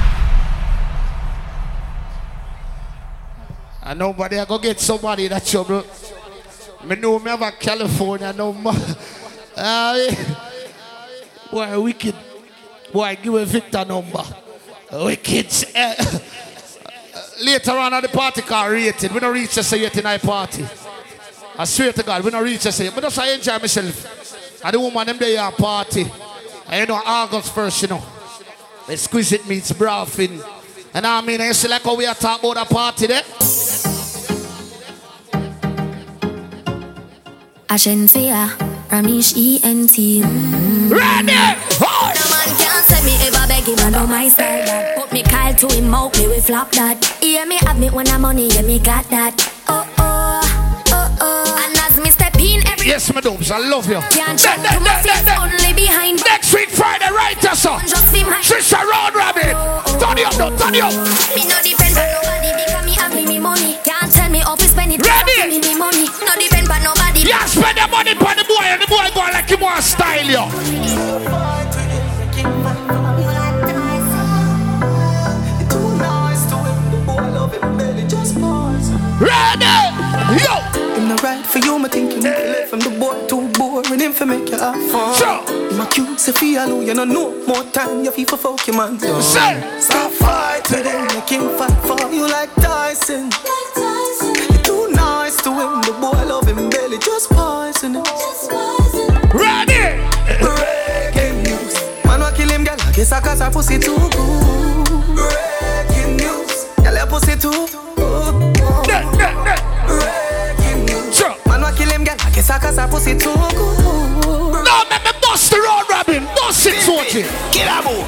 [3.86, 5.84] And nobody I go get somebody that trouble.
[6.86, 8.72] Me know me have a California number.
[9.56, 10.12] Uh,
[11.52, 12.15] boy, wicked.
[12.91, 14.24] Boy, give a Victor number.
[14.91, 15.46] Wicked.
[17.43, 19.12] Later on at the party car rated.
[19.12, 20.65] We don't reach us yet in our party.
[21.56, 22.96] I swear to God, we don't reach us yet.
[22.96, 24.65] But just I enjoy myself.
[24.65, 26.12] And the woman them there party.
[26.67, 28.04] And you know, August first, you know.
[28.89, 30.41] Exquisite meets brothing.
[30.96, 33.24] And I mean, you see like how we are talking about a party there.
[37.73, 38.53] Agencia,
[38.91, 39.97] Ramish ENT.
[40.93, 41.33] Ready?
[41.81, 42.13] Hold.
[42.13, 44.95] No man can say me ever beg him know my style that.
[44.95, 47.01] Put me Kyle to him out, me we flop that.
[47.19, 49.33] Yeah, me have me when I'm money, yeah, me got that.
[49.67, 51.65] Oh oh, oh oh.
[51.65, 54.01] And as me step in, every Yes, my dopes, I love you.
[54.13, 56.21] can't check my face only behind.
[56.29, 57.79] Next week, Friday, right, yes, sir.
[57.89, 58.38] Just be my.
[58.45, 59.57] Trisha Road Rabbit.
[59.57, 59.99] Oh, oh, oh.
[59.99, 60.93] Turn it up, now, turn it up.
[61.33, 63.79] Me no depend on nobody because me have me me money.
[63.83, 65.01] Can't tell me how to spend it.
[65.01, 65.49] Ready?
[65.49, 66.05] Me me money.
[66.21, 66.52] No depend
[66.84, 67.22] nobody.
[67.26, 70.26] Yeah, spend the money for the boy, and the boy going like him want style
[70.26, 70.43] you.
[79.24, 79.65] Ready?
[80.43, 80.56] Yo!
[80.96, 83.48] Him not right for you, me think you need to let from the boy too
[83.54, 85.15] boring him for make you have fun.
[85.15, 85.41] Sure.
[85.72, 88.76] Him accuse say fi allow you no know more time you fi for fuck your
[88.76, 89.00] man.
[89.22, 89.80] Say.
[89.80, 93.30] Stop fight with him, make him fight for you like Tyson.
[103.43, 104.88] Her pussy too good.
[105.17, 108.53] Breaking news, girl your pussy too good.
[109.86, 111.36] Breaking news, Sure.
[111.45, 112.15] man wa kill him, girl.
[112.19, 114.63] I guess I cause her pussy too good.
[114.63, 116.23] No, make me bust the road, Robin.
[116.36, 117.25] Bust it, Sojie.
[117.51, 118.06] Get a boo.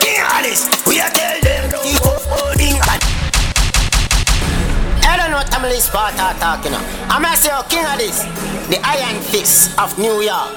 [0.00, 3.02] King Addies, we are tell them you holding and
[5.06, 6.87] I don't know what Tamil Sparta talking about.
[7.10, 8.20] I'm gonna say, King Addies,
[8.68, 10.56] the Iron Fist of New York.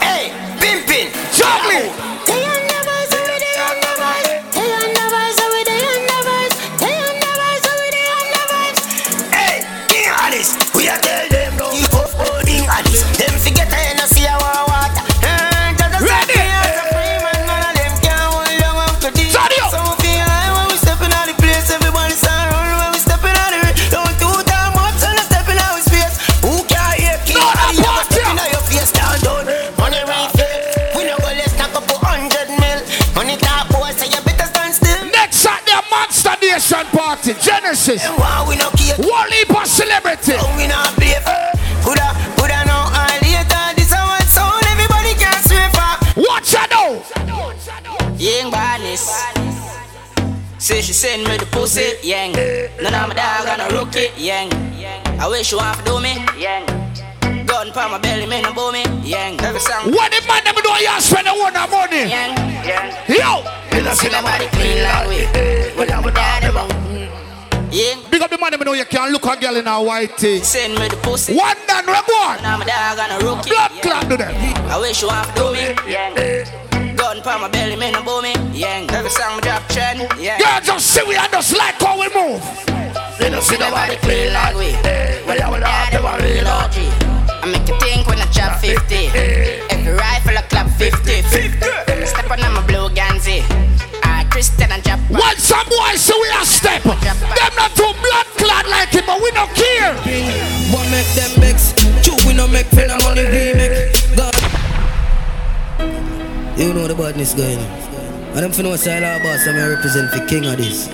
[0.00, 2.09] Hey, Pimpin, Juggling.
[33.20, 35.04] Money talk, boy, so you better stand still.
[35.12, 37.34] Next Saturday, a Monster Nation party.
[37.34, 38.02] Genesis.
[38.02, 38.96] And why we no care?
[38.96, 40.40] One heap of celebrity.
[40.40, 41.36] Oh, we not play for.
[41.84, 43.76] Coulda, coulda and later.
[43.76, 45.92] This a one sound everybody can swear for.
[46.16, 48.16] Watch out now.
[48.16, 49.04] Young badness.
[50.56, 52.32] Say she send me the pussy, yang.
[52.32, 54.48] None of my dog gonna rook it, yang.
[55.20, 56.64] I wish you to do me, yang.
[57.44, 59.38] Gun pa my belly, me no bow me, yang.
[59.40, 62.08] Every song, When the man them know you spend the one money.
[62.08, 62.88] yang, yang.
[63.08, 63.44] Yo.
[63.94, 65.26] See nobody clean like we.
[65.76, 68.10] When I'm down the bone.
[68.10, 70.40] Big up the man them know you can look a girl in a white tee.
[70.40, 71.34] Send me the pussy.
[71.34, 72.42] One done, we go on.
[72.42, 73.52] Now my dog gonna rook it.
[73.52, 73.82] Blood yang.
[73.82, 74.34] clot to them.
[74.70, 76.96] I wish you to do me, yang.
[76.96, 78.90] Gun pa my belly, me no me, yang.
[78.90, 80.38] Every song me drop trend, yang.
[80.38, 82.42] Girl, just see we and just like how we move.
[83.42, 84.72] See nobody clean like we.
[85.26, 86.76] Well, I will have them a real OG.
[87.42, 88.96] I make you think when I chop 50.
[89.68, 91.22] Every rifle I clap 50.
[91.22, 92.06] 50.
[92.06, 93.44] Step on my blue Ganzi.
[94.02, 94.98] I Christian and Jap.
[95.10, 99.20] When some boys say we a step, them not too blood clot like it, but
[99.20, 99.92] we don't care.
[100.72, 101.74] What make them vex?
[102.02, 103.92] True, we no make feel I'm on the remake.
[104.16, 104.34] God.
[106.58, 107.64] You know the badness going on.
[108.32, 110.88] And them for no side of boss, I'm represent the King Addies.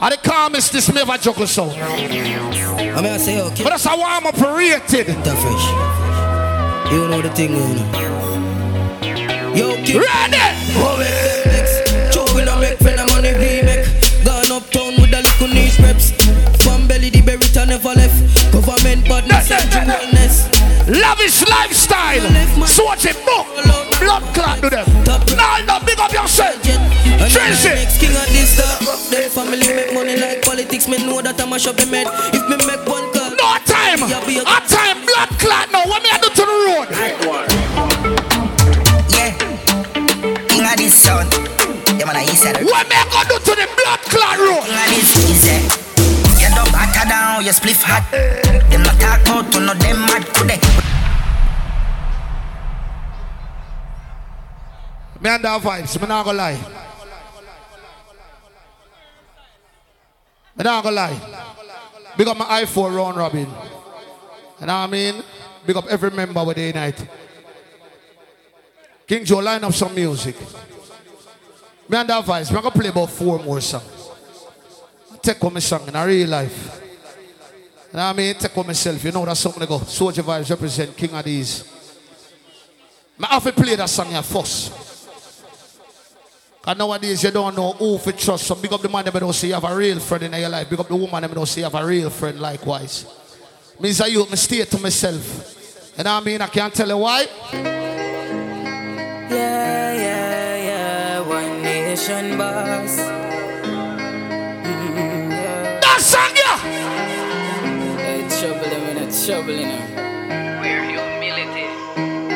[0.00, 1.70] I the calmest this me ever juggle so.
[1.70, 5.06] I mean, I say, okay, But that's how I'm operated.
[5.06, 6.31] that fresh.
[6.92, 9.56] You know the thing, oh, you know.
[9.56, 9.68] Yo.
[9.96, 10.44] Ready?
[10.76, 11.80] Oh, what make them vex?
[12.12, 13.88] True, we no make feel I'm on the remake.
[14.28, 16.12] Gone uptown with a little niche reps.
[16.68, 18.52] One belly, the berry never left.
[18.52, 20.52] Government badness and true wellness.
[20.84, 22.28] Lavish lifestyle.
[22.68, 23.48] Swatch it, book.
[23.96, 24.84] Blood clot to them.
[25.86, 26.60] Big up yourself.
[26.62, 28.60] Next King Addies.
[29.32, 30.86] Family make money like politics.
[30.88, 31.76] Me know that I'm a shop.
[31.80, 33.08] If me make one
[33.40, 34.04] No time.
[34.04, 35.88] A time, blood clot now.
[35.88, 36.10] What me
[47.42, 48.10] batter you spliff hot.
[48.70, 50.58] Them not talk about to know them mad they?
[55.20, 56.58] Me and that vibes, me not gonna lie.
[60.56, 61.20] Me not gonna lie.
[62.16, 63.40] Big up my I4 round robin.
[63.40, 63.54] You know
[64.66, 65.22] what I mean?
[65.64, 67.06] Big up every member with the night.
[69.06, 70.36] King Joe, line up some music.
[71.88, 74.10] Me and that vibes, me gonna play about four more songs.
[75.22, 76.81] Take on my song in a real life.
[77.92, 78.34] You know what I mean?
[78.34, 79.04] Take on myself.
[79.04, 79.78] You know that's something to go.
[79.80, 81.68] Sojie Vybes represent King Addies.
[83.22, 84.72] I have to play that song here first.
[86.62, 88.46] Cause nowadays you don't know who to trust.
[88.46, 90.48] So big up the man that don't say you have a real friend in your
[90.48, 90.70] life.
[90.70, 93.04] Big up the woman that don't say you have a real friend likewise.
[93.78, 95.98] Means I you stay to myself.
[95.98, 97.26] And I mean I can't tell you why.
[99.28, 101.20] Yeah, yeah, yeah.
[101.28, 102.96] One nation boss.
[104.56, 105.80] Mm, yeah.
[105.80, 106.51] That song, yeah.
[109.22, 110.60] Hey, trouble them in a trouble in a.
[110.60, 111.66] Where humility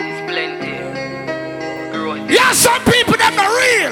[0.06, 0.78] is plenty.
[1.90, 2.30] Growth.
[2.30, 3.90] Yeah, some people that are real.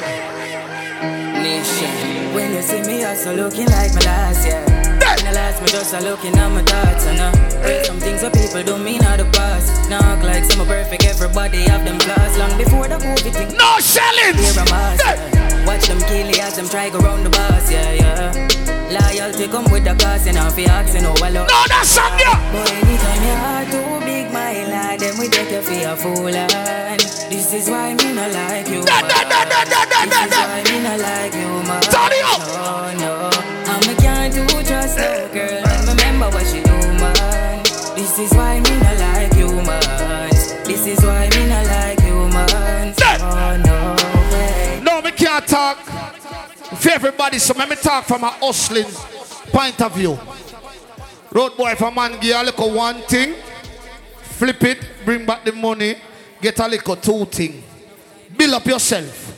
[1.43, 1.91] nation.
[2.35, 4.63] When you see me, also looking like my last year.
[4.63, 7.33] When I last, me just a looking at my thoughts and uh,
[7.67, 9.91] there's some things that people don't mean out the past.
[9.91, 12.39] Now act like some are perfect, everybody have them flaws.
[12.39, 13.57] Long before the movie thing.
[13.59, 14.39] No shelling.
[14.39, 15.67] Here I'm master.
[15.67, 18.84] Watch them kill it as them try go round the bus, yeah, yeah.
[18.95, 21.49] Loyalty come with the cost, and if you asking how I love.
[21.49, 22.39] No, that's song, yeah.
[22.53, 26.29] But anytime your heart too big, my lad, then we take you for a fool,
[26.29, 28.85] and this is why me not like you.
[28.85, 30.41] Da, da, da, da, da, da, da, da.
[30.47, 31.83] Why me not like you, man?
[31.91, 32.39] Turn it up.
[32.55, 33.13] No, no.
[33.67, 35.67] And me can't do just no girl.
[35.67, 37.63] And remember what she do, man.
[37.99, 40.31] This is why me not like you, man.
[40.63, 42.95] This is why me not like you, man.
[43.27, 43.97] Oh no
[44.31, 44.81] way.
[44.85, 46.14] No, me can't talk
[46.95, 48.87] everybody, so let me talk from a hustling
[49.51, 50.17] point of view.
[51.33, 53.35] Road boy, if a man give a little one thing,
[54.23, 55.97] flip it, bring back the money,
[56.41, 57.65] get a little two thing.
[58.37, 59.33] Build up yourself.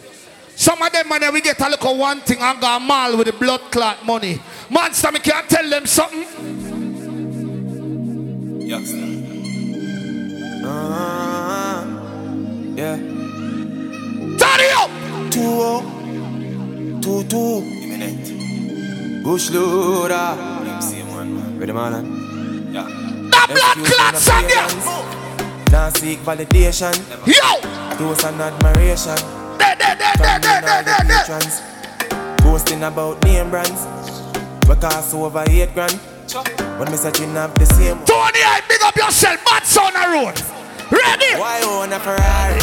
[0.54, 3.26] Some of them, man, we get a little one thing and go a mall with
[3.28, 4.38] the blood clot money.
[4.68, 6.26] Monster, me can't tell them something.
[10.62, 11.84] Uh,
[12.76, 12.96] yeah.
[14.36, 14.90] Turn it up.
[17.06, 17.62] Two.
[17.62, 19.22] Imminent.
[19.22, 20.34] Bush loader.
[21.54, 22.02] Ready, man?
[22.72, 22.82] Yeah.
[23.30, 25.70] That blood clot song, yeah.
[25.70, 26.98] Now seek validation.
[27.22, 27.62] Yo.
[27.96, 29.14] Those and admiration.
[29.14, 31.62] From me now the patrons.
[32.42, 33.86] Boasting about name brands.
[34.68, 35.92] We cost over eight grand.
[36.76, 38.02] When me searching up the same.
[38.04, 39.40] Tony, I big up yourself.
[39.44, 40.34] Mats on the road.
[40.90, 41.38] Ready?
[41.38, 42.58] Why own a Ferrari?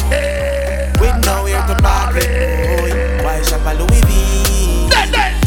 [0.99, 2.15] With nowhere to park
[3.33, 3.39] yeah.
[3.39, 4.09] Why shop a Louis V?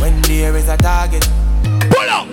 [0.01, 1.29] When there is a target.
[1.91, 2.29] Pull up.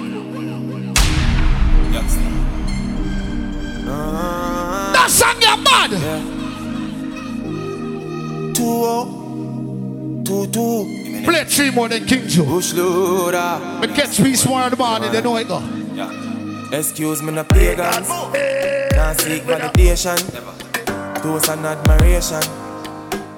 [3.86, 5.92] Uh, That song, you mad.
[8.56, 11.24] two oh, two two.
[11.26, 12.46] Play three more than King Joe.
[12.46, 13.60] Bush loader.
[13.82, 15.62] Me catch peace more in the morning, they know it go.
[16.72, 18.08] Excuse me, no pagans.
[18.10, 20.18] Now seek validation.
[21.22, 22.63] Those and admiration.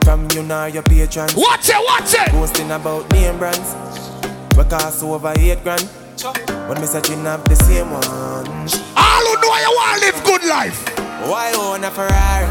[0.05, 1.33] From you now your patrons.
[1.35, 2.31] Watch it, watch it.
[2.31, 3.73] Boasting about name brands.
[4.55, 5.81] We cost over eight grand.
[6.69, 8.75] When me searching up the same ones.
[8.95, 10.77] All who know you want to live good life.
[11.25, 12.45] Why own a Ferrari?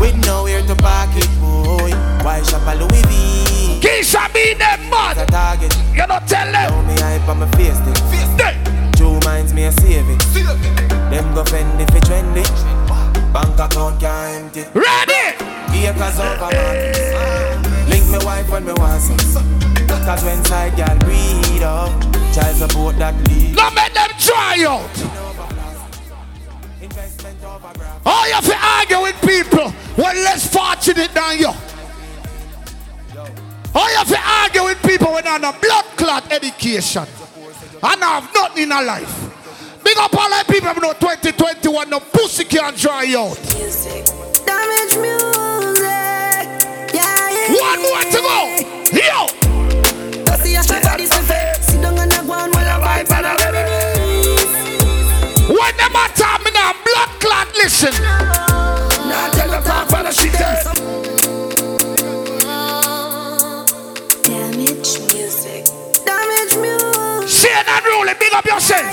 [0.00, 1.94] With nowhere to park it, boy.
[2.26, 3.78] Why shop a Louis V?
[3.80, 5.18] Keisha be them mad.
[5.18, 5.72] A target.
[5.94, 6.52] You don't tell them.
[6.52, 8.92] Now me hype on my face thing.
[8.94, 10.18] Two minds me a saving.
[11.14, 12.42] Them go fend if it trendy.
[13.32, 14.64] Bank account can't empty.
[14.74, 15.49] Ready?
[15.72, 17.88] Acres over mountains.
[17.88, 19.60] Link me wife when me want some.
[19.88, 21.90] Cause when side girl breed up,
[22.34, 23.56] child support that lead.
[23.56, 24.90] Now make them try out.
[28.06, 29.70] Oh, you have to argue with people
[30.02, 31.52] when less fortunate than you.
[33.74, 37.04] Oh, you have to argue with people when on a blood clot education
[37.82, 39.82] and have nothing in a life.
[39.84, 43.36] Big up all the people who know 2021, no pussy can't dry you out.
[44.46, 45.29] Damage music.
[47.60, 48.38] One more to go.
[48.96, 49.26] Yo.
[50.24, 51.00] Go see a shot of.
[51.62, 54.54] Sit down and a go on while I vibe and I reminisce.
[55.46, 57.92] When them a talk, me now blood clot listen.
[58.00, 60.32] Now tell them talk for the shit.
[64.24, 65.66] Damage music.
[66.06, 67.28] Damage music.
[67.28, 68.86] Shane and Rule, big up yourself.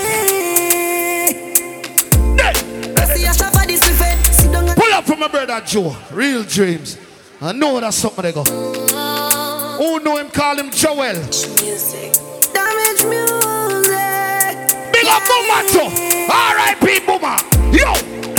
[2.96, 4.34] Go see a shot of this effect.
[4.34, 5.96] Sit down and Pull up from my brother Joe.
[6.12, 6.98] Real dreams.
[7.40, 8.42] I know that's something they go.
[8.42, 10.28] Who know him?
[10.28, 11.14] Call him Joel.
[11.14, 12.12] music.
[12.52, 14.56] Damage music.
[14.92, 15.88] Big up Boomer too.
[16.32, 16.98] R.I.P.
[17.06, 17.38] Boomer.
[17.70, 17.94] Yo.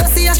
[0.07, 0.35] See a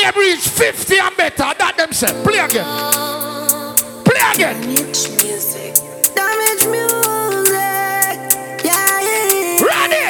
[0.00, 1.52] game reach 50 and better.
[1.58, 2.12] That them say.
[2.22, 2.64] Play again.
[4.04, 4.56] Play again.
[4.60, 5.74] Damage music.
[6.14, 8.16] Damage music.
[8.64, 9.68] Yeah, yeah.
[9.68, 10.08] Ready?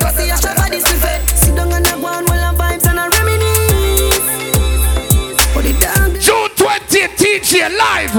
[0.00, 0.72] Go see a shot of.
[1.36, 4.28] Sit down and a go while I vibes and I reminisce.
[5.54, 8.12] But the dog June 20th, TG live.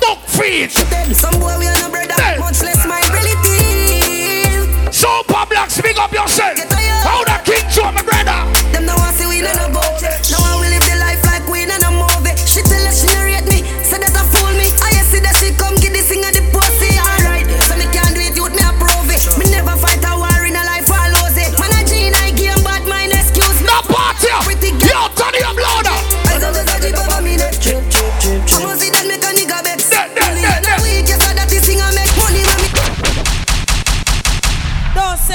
[0.00, 0.70] Book feed.
[1.14, 4.94] Some boy we are no brother, much less my relative.
[4.94, 6.75] Super Blacks, big up yourself.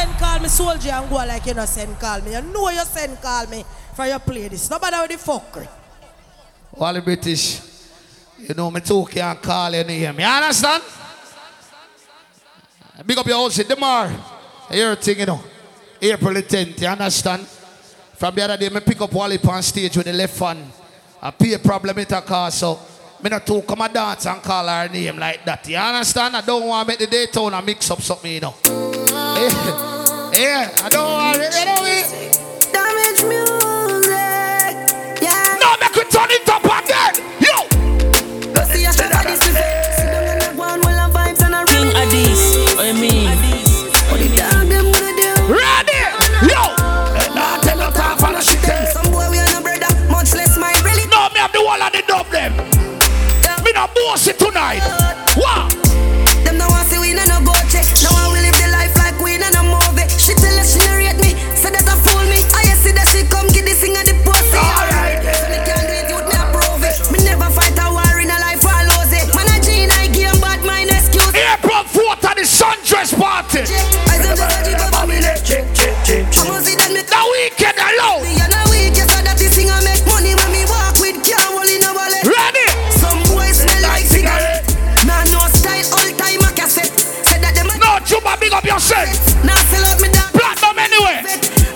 [0.02, 2.32] Send call me soldier and go like you no send call me.
[2.32, 4.70] You know you send call me for your play this.
[4.70, 5.68] Nobody with the fuckery.
[6.78, 7.62] All the British,
[8.39, 10.20] you know, me too can't call your name.
[10.20, 10.84] You understand?
[13.06, 14.12] Big up your house in Demar.
[14.72, 15.43] Your thing, you know.
[16.02, 17.45] April the 10th, you understand?
[18.16, 20.72] From the other day, me pick up Wally on stage with the left hand.
[21.22, 22.80] I pay a problem it a cause, so
[23.22, 25.68] me not to come and dance and call her name like that.
[25.68, 26.38] You understand?
[26.38, 29.11] I don't want to make the Daytona mix up something, you know.
[29.41, 32.05] Yeah, yeah I don't want it, you know me.
[32.69, 34.77] Damage music.
[35.17, 35.57] Yeah.
[35.57, 37.17] No, make we turn it up again.
[37.41, 37.65] Yo.
[38.53, 39.97] Go see your shot at this buffet.
[39.97, 43.33] Sit down and go on while I'm vibes and I'm King Addies, what you mean?
[44.13, 45.33] What the dog them gonna do?
[45.49, 46.05] Ready?
[46.45, 46.61] Yo.
[47.33, 48.61] Nah, tell no time for the shit.
[48.93, 51.09] Some boy we are no brother, much less my really.
[51.09, 52.53] No, me have the wall of the dub them.
[53.65, 54.85] Me not boss it tonight.
[55.33, 55.73] What?
[56.45, 57.57] Them no want see we no no go
[81.24, 81.91] can't hold in a.
[82.22, 82.68] Ready?
[82.93, 84.66] Some boys smell like cigarette.
[85.06, 86.93] Nah, no style, all time a cassette.
[87.26, 89.10] Said that them a No, Juba, big up yourself.
[89.43, 90.30] Now sell out me dog.
[90.34, 91.26] Platinum anyway.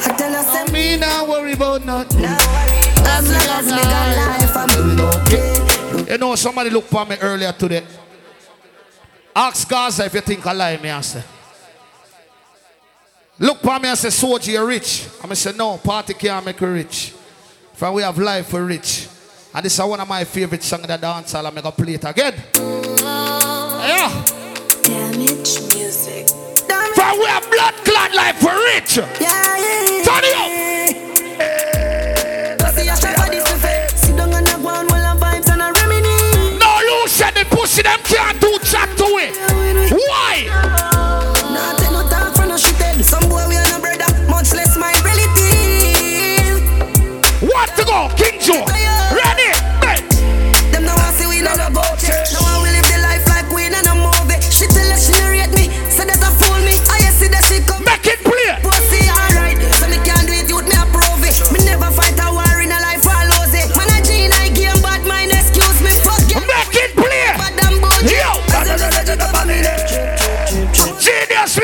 [0.05, 2.25] I tell her say Me not worry about nothing.
[2.25, 6.11] as long as me got life, I'm okay.
[6.11, 7.83] You know, somebody looked for me earlier today.
[9.35, 11.23] Ask Gaza if you think I lie, me I say.
[13.37, 15.07] Look for me and say, Soldier, you rich.
[15.21, 17.13] I say, no, party can't make you rich.
[17.73, 19.09] From we have life for rich.
[19.53, 21.45] And this is one of my favorite songs in the dance hall.
[21.45, 22.33] I'm going to play it again.
[22.55, 24.25] Oh, yeah.
[24.83, 26.29] Damage music.
[26.95, 28.97] From we have blood clot life for rich.
[28.97, 30.03] Yeah, yeah.
[30.03, 31.64] Turn it up.
[37.65, 39.33] Pussy them can't do chat to it.
[39.91, 40.45] Why?
[41.51, 43.03] Nah, take no talk for no shit.
[43.03, 46.61] Some boy we are no brother, much less my relative.
[47.41, 48.09] What to go?
[48.15, 48.74] King Joe.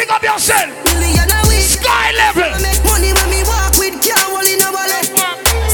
[0.01, 0.69] Genius, swing up yourself.
[0.85, 1.61] Million a week.
[1.61, 2.43] Sky level.
[2.43, 5.05] I make money when me walk with can't in a wallet.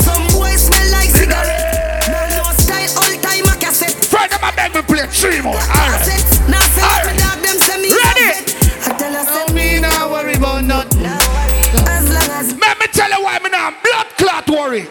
[0.04, 2.08] Some boys smell like cigarette.
[2.08, 3.96] No, no style, all time a cassette.
[4.06, 5.56] Friend of my beg me play three more.
[5.56, 6.00] All right.
[6.04, 6.50] Cassette.
[6.50, 8.44] Now say All dog them say me Ready?
[8.84, 11.06] I tell her say Me not worry about nothing.
[11.06, 14.88] as long as Let me tell you why me not blood clot worry.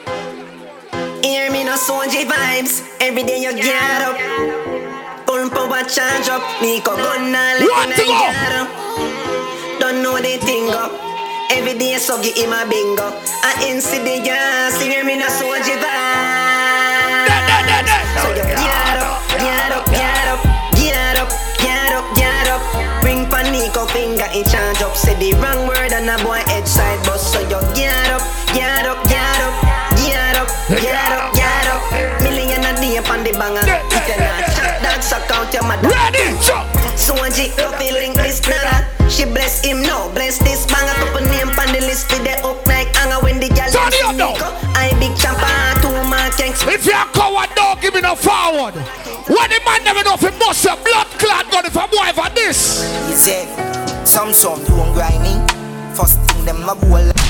[1.22, 2.89] Hear me no Sojie Vybes.
[3.01, 4.16] Every day you get up.
[5.26, 6.43] Full power charge up.
[6.62, 7.97] Me go gun now let What me
[10.27, 10.91] the thing up.
[11.55, 13.14] Every day so give him a bingo.
[13.47, 14.81] I the gas.
[14.83, 17.07] Hear me no Sojie Vybes.
[18.18, 20.43] So you get up, get up, get up,
[20.74, 21.31] get up,
[21.62, 22.62] get up, get up.
[23.03, 24.97] Bring panico finger in charge up.
[24.97, 26.43] Say the wrong word and a boy
[39.67, 42.89] him now, bless this bang A couple name on the list for the up like
[43.03, 44.39] Anga when the gal Turn it up now.
[44.79, 45.51] I big champa,
[45.83, 48.75] two man gangs If you're a coward, don't give me no forward.
[49.27, 52.14] When the man never know if he bust a blood clot gun if I'm boy
[52.14, 52.87] for this.
[53.11, 53.47] You say,
[54.05, 55.43] some some do grinding.
[55.95, 57.26] First thing them a bowl.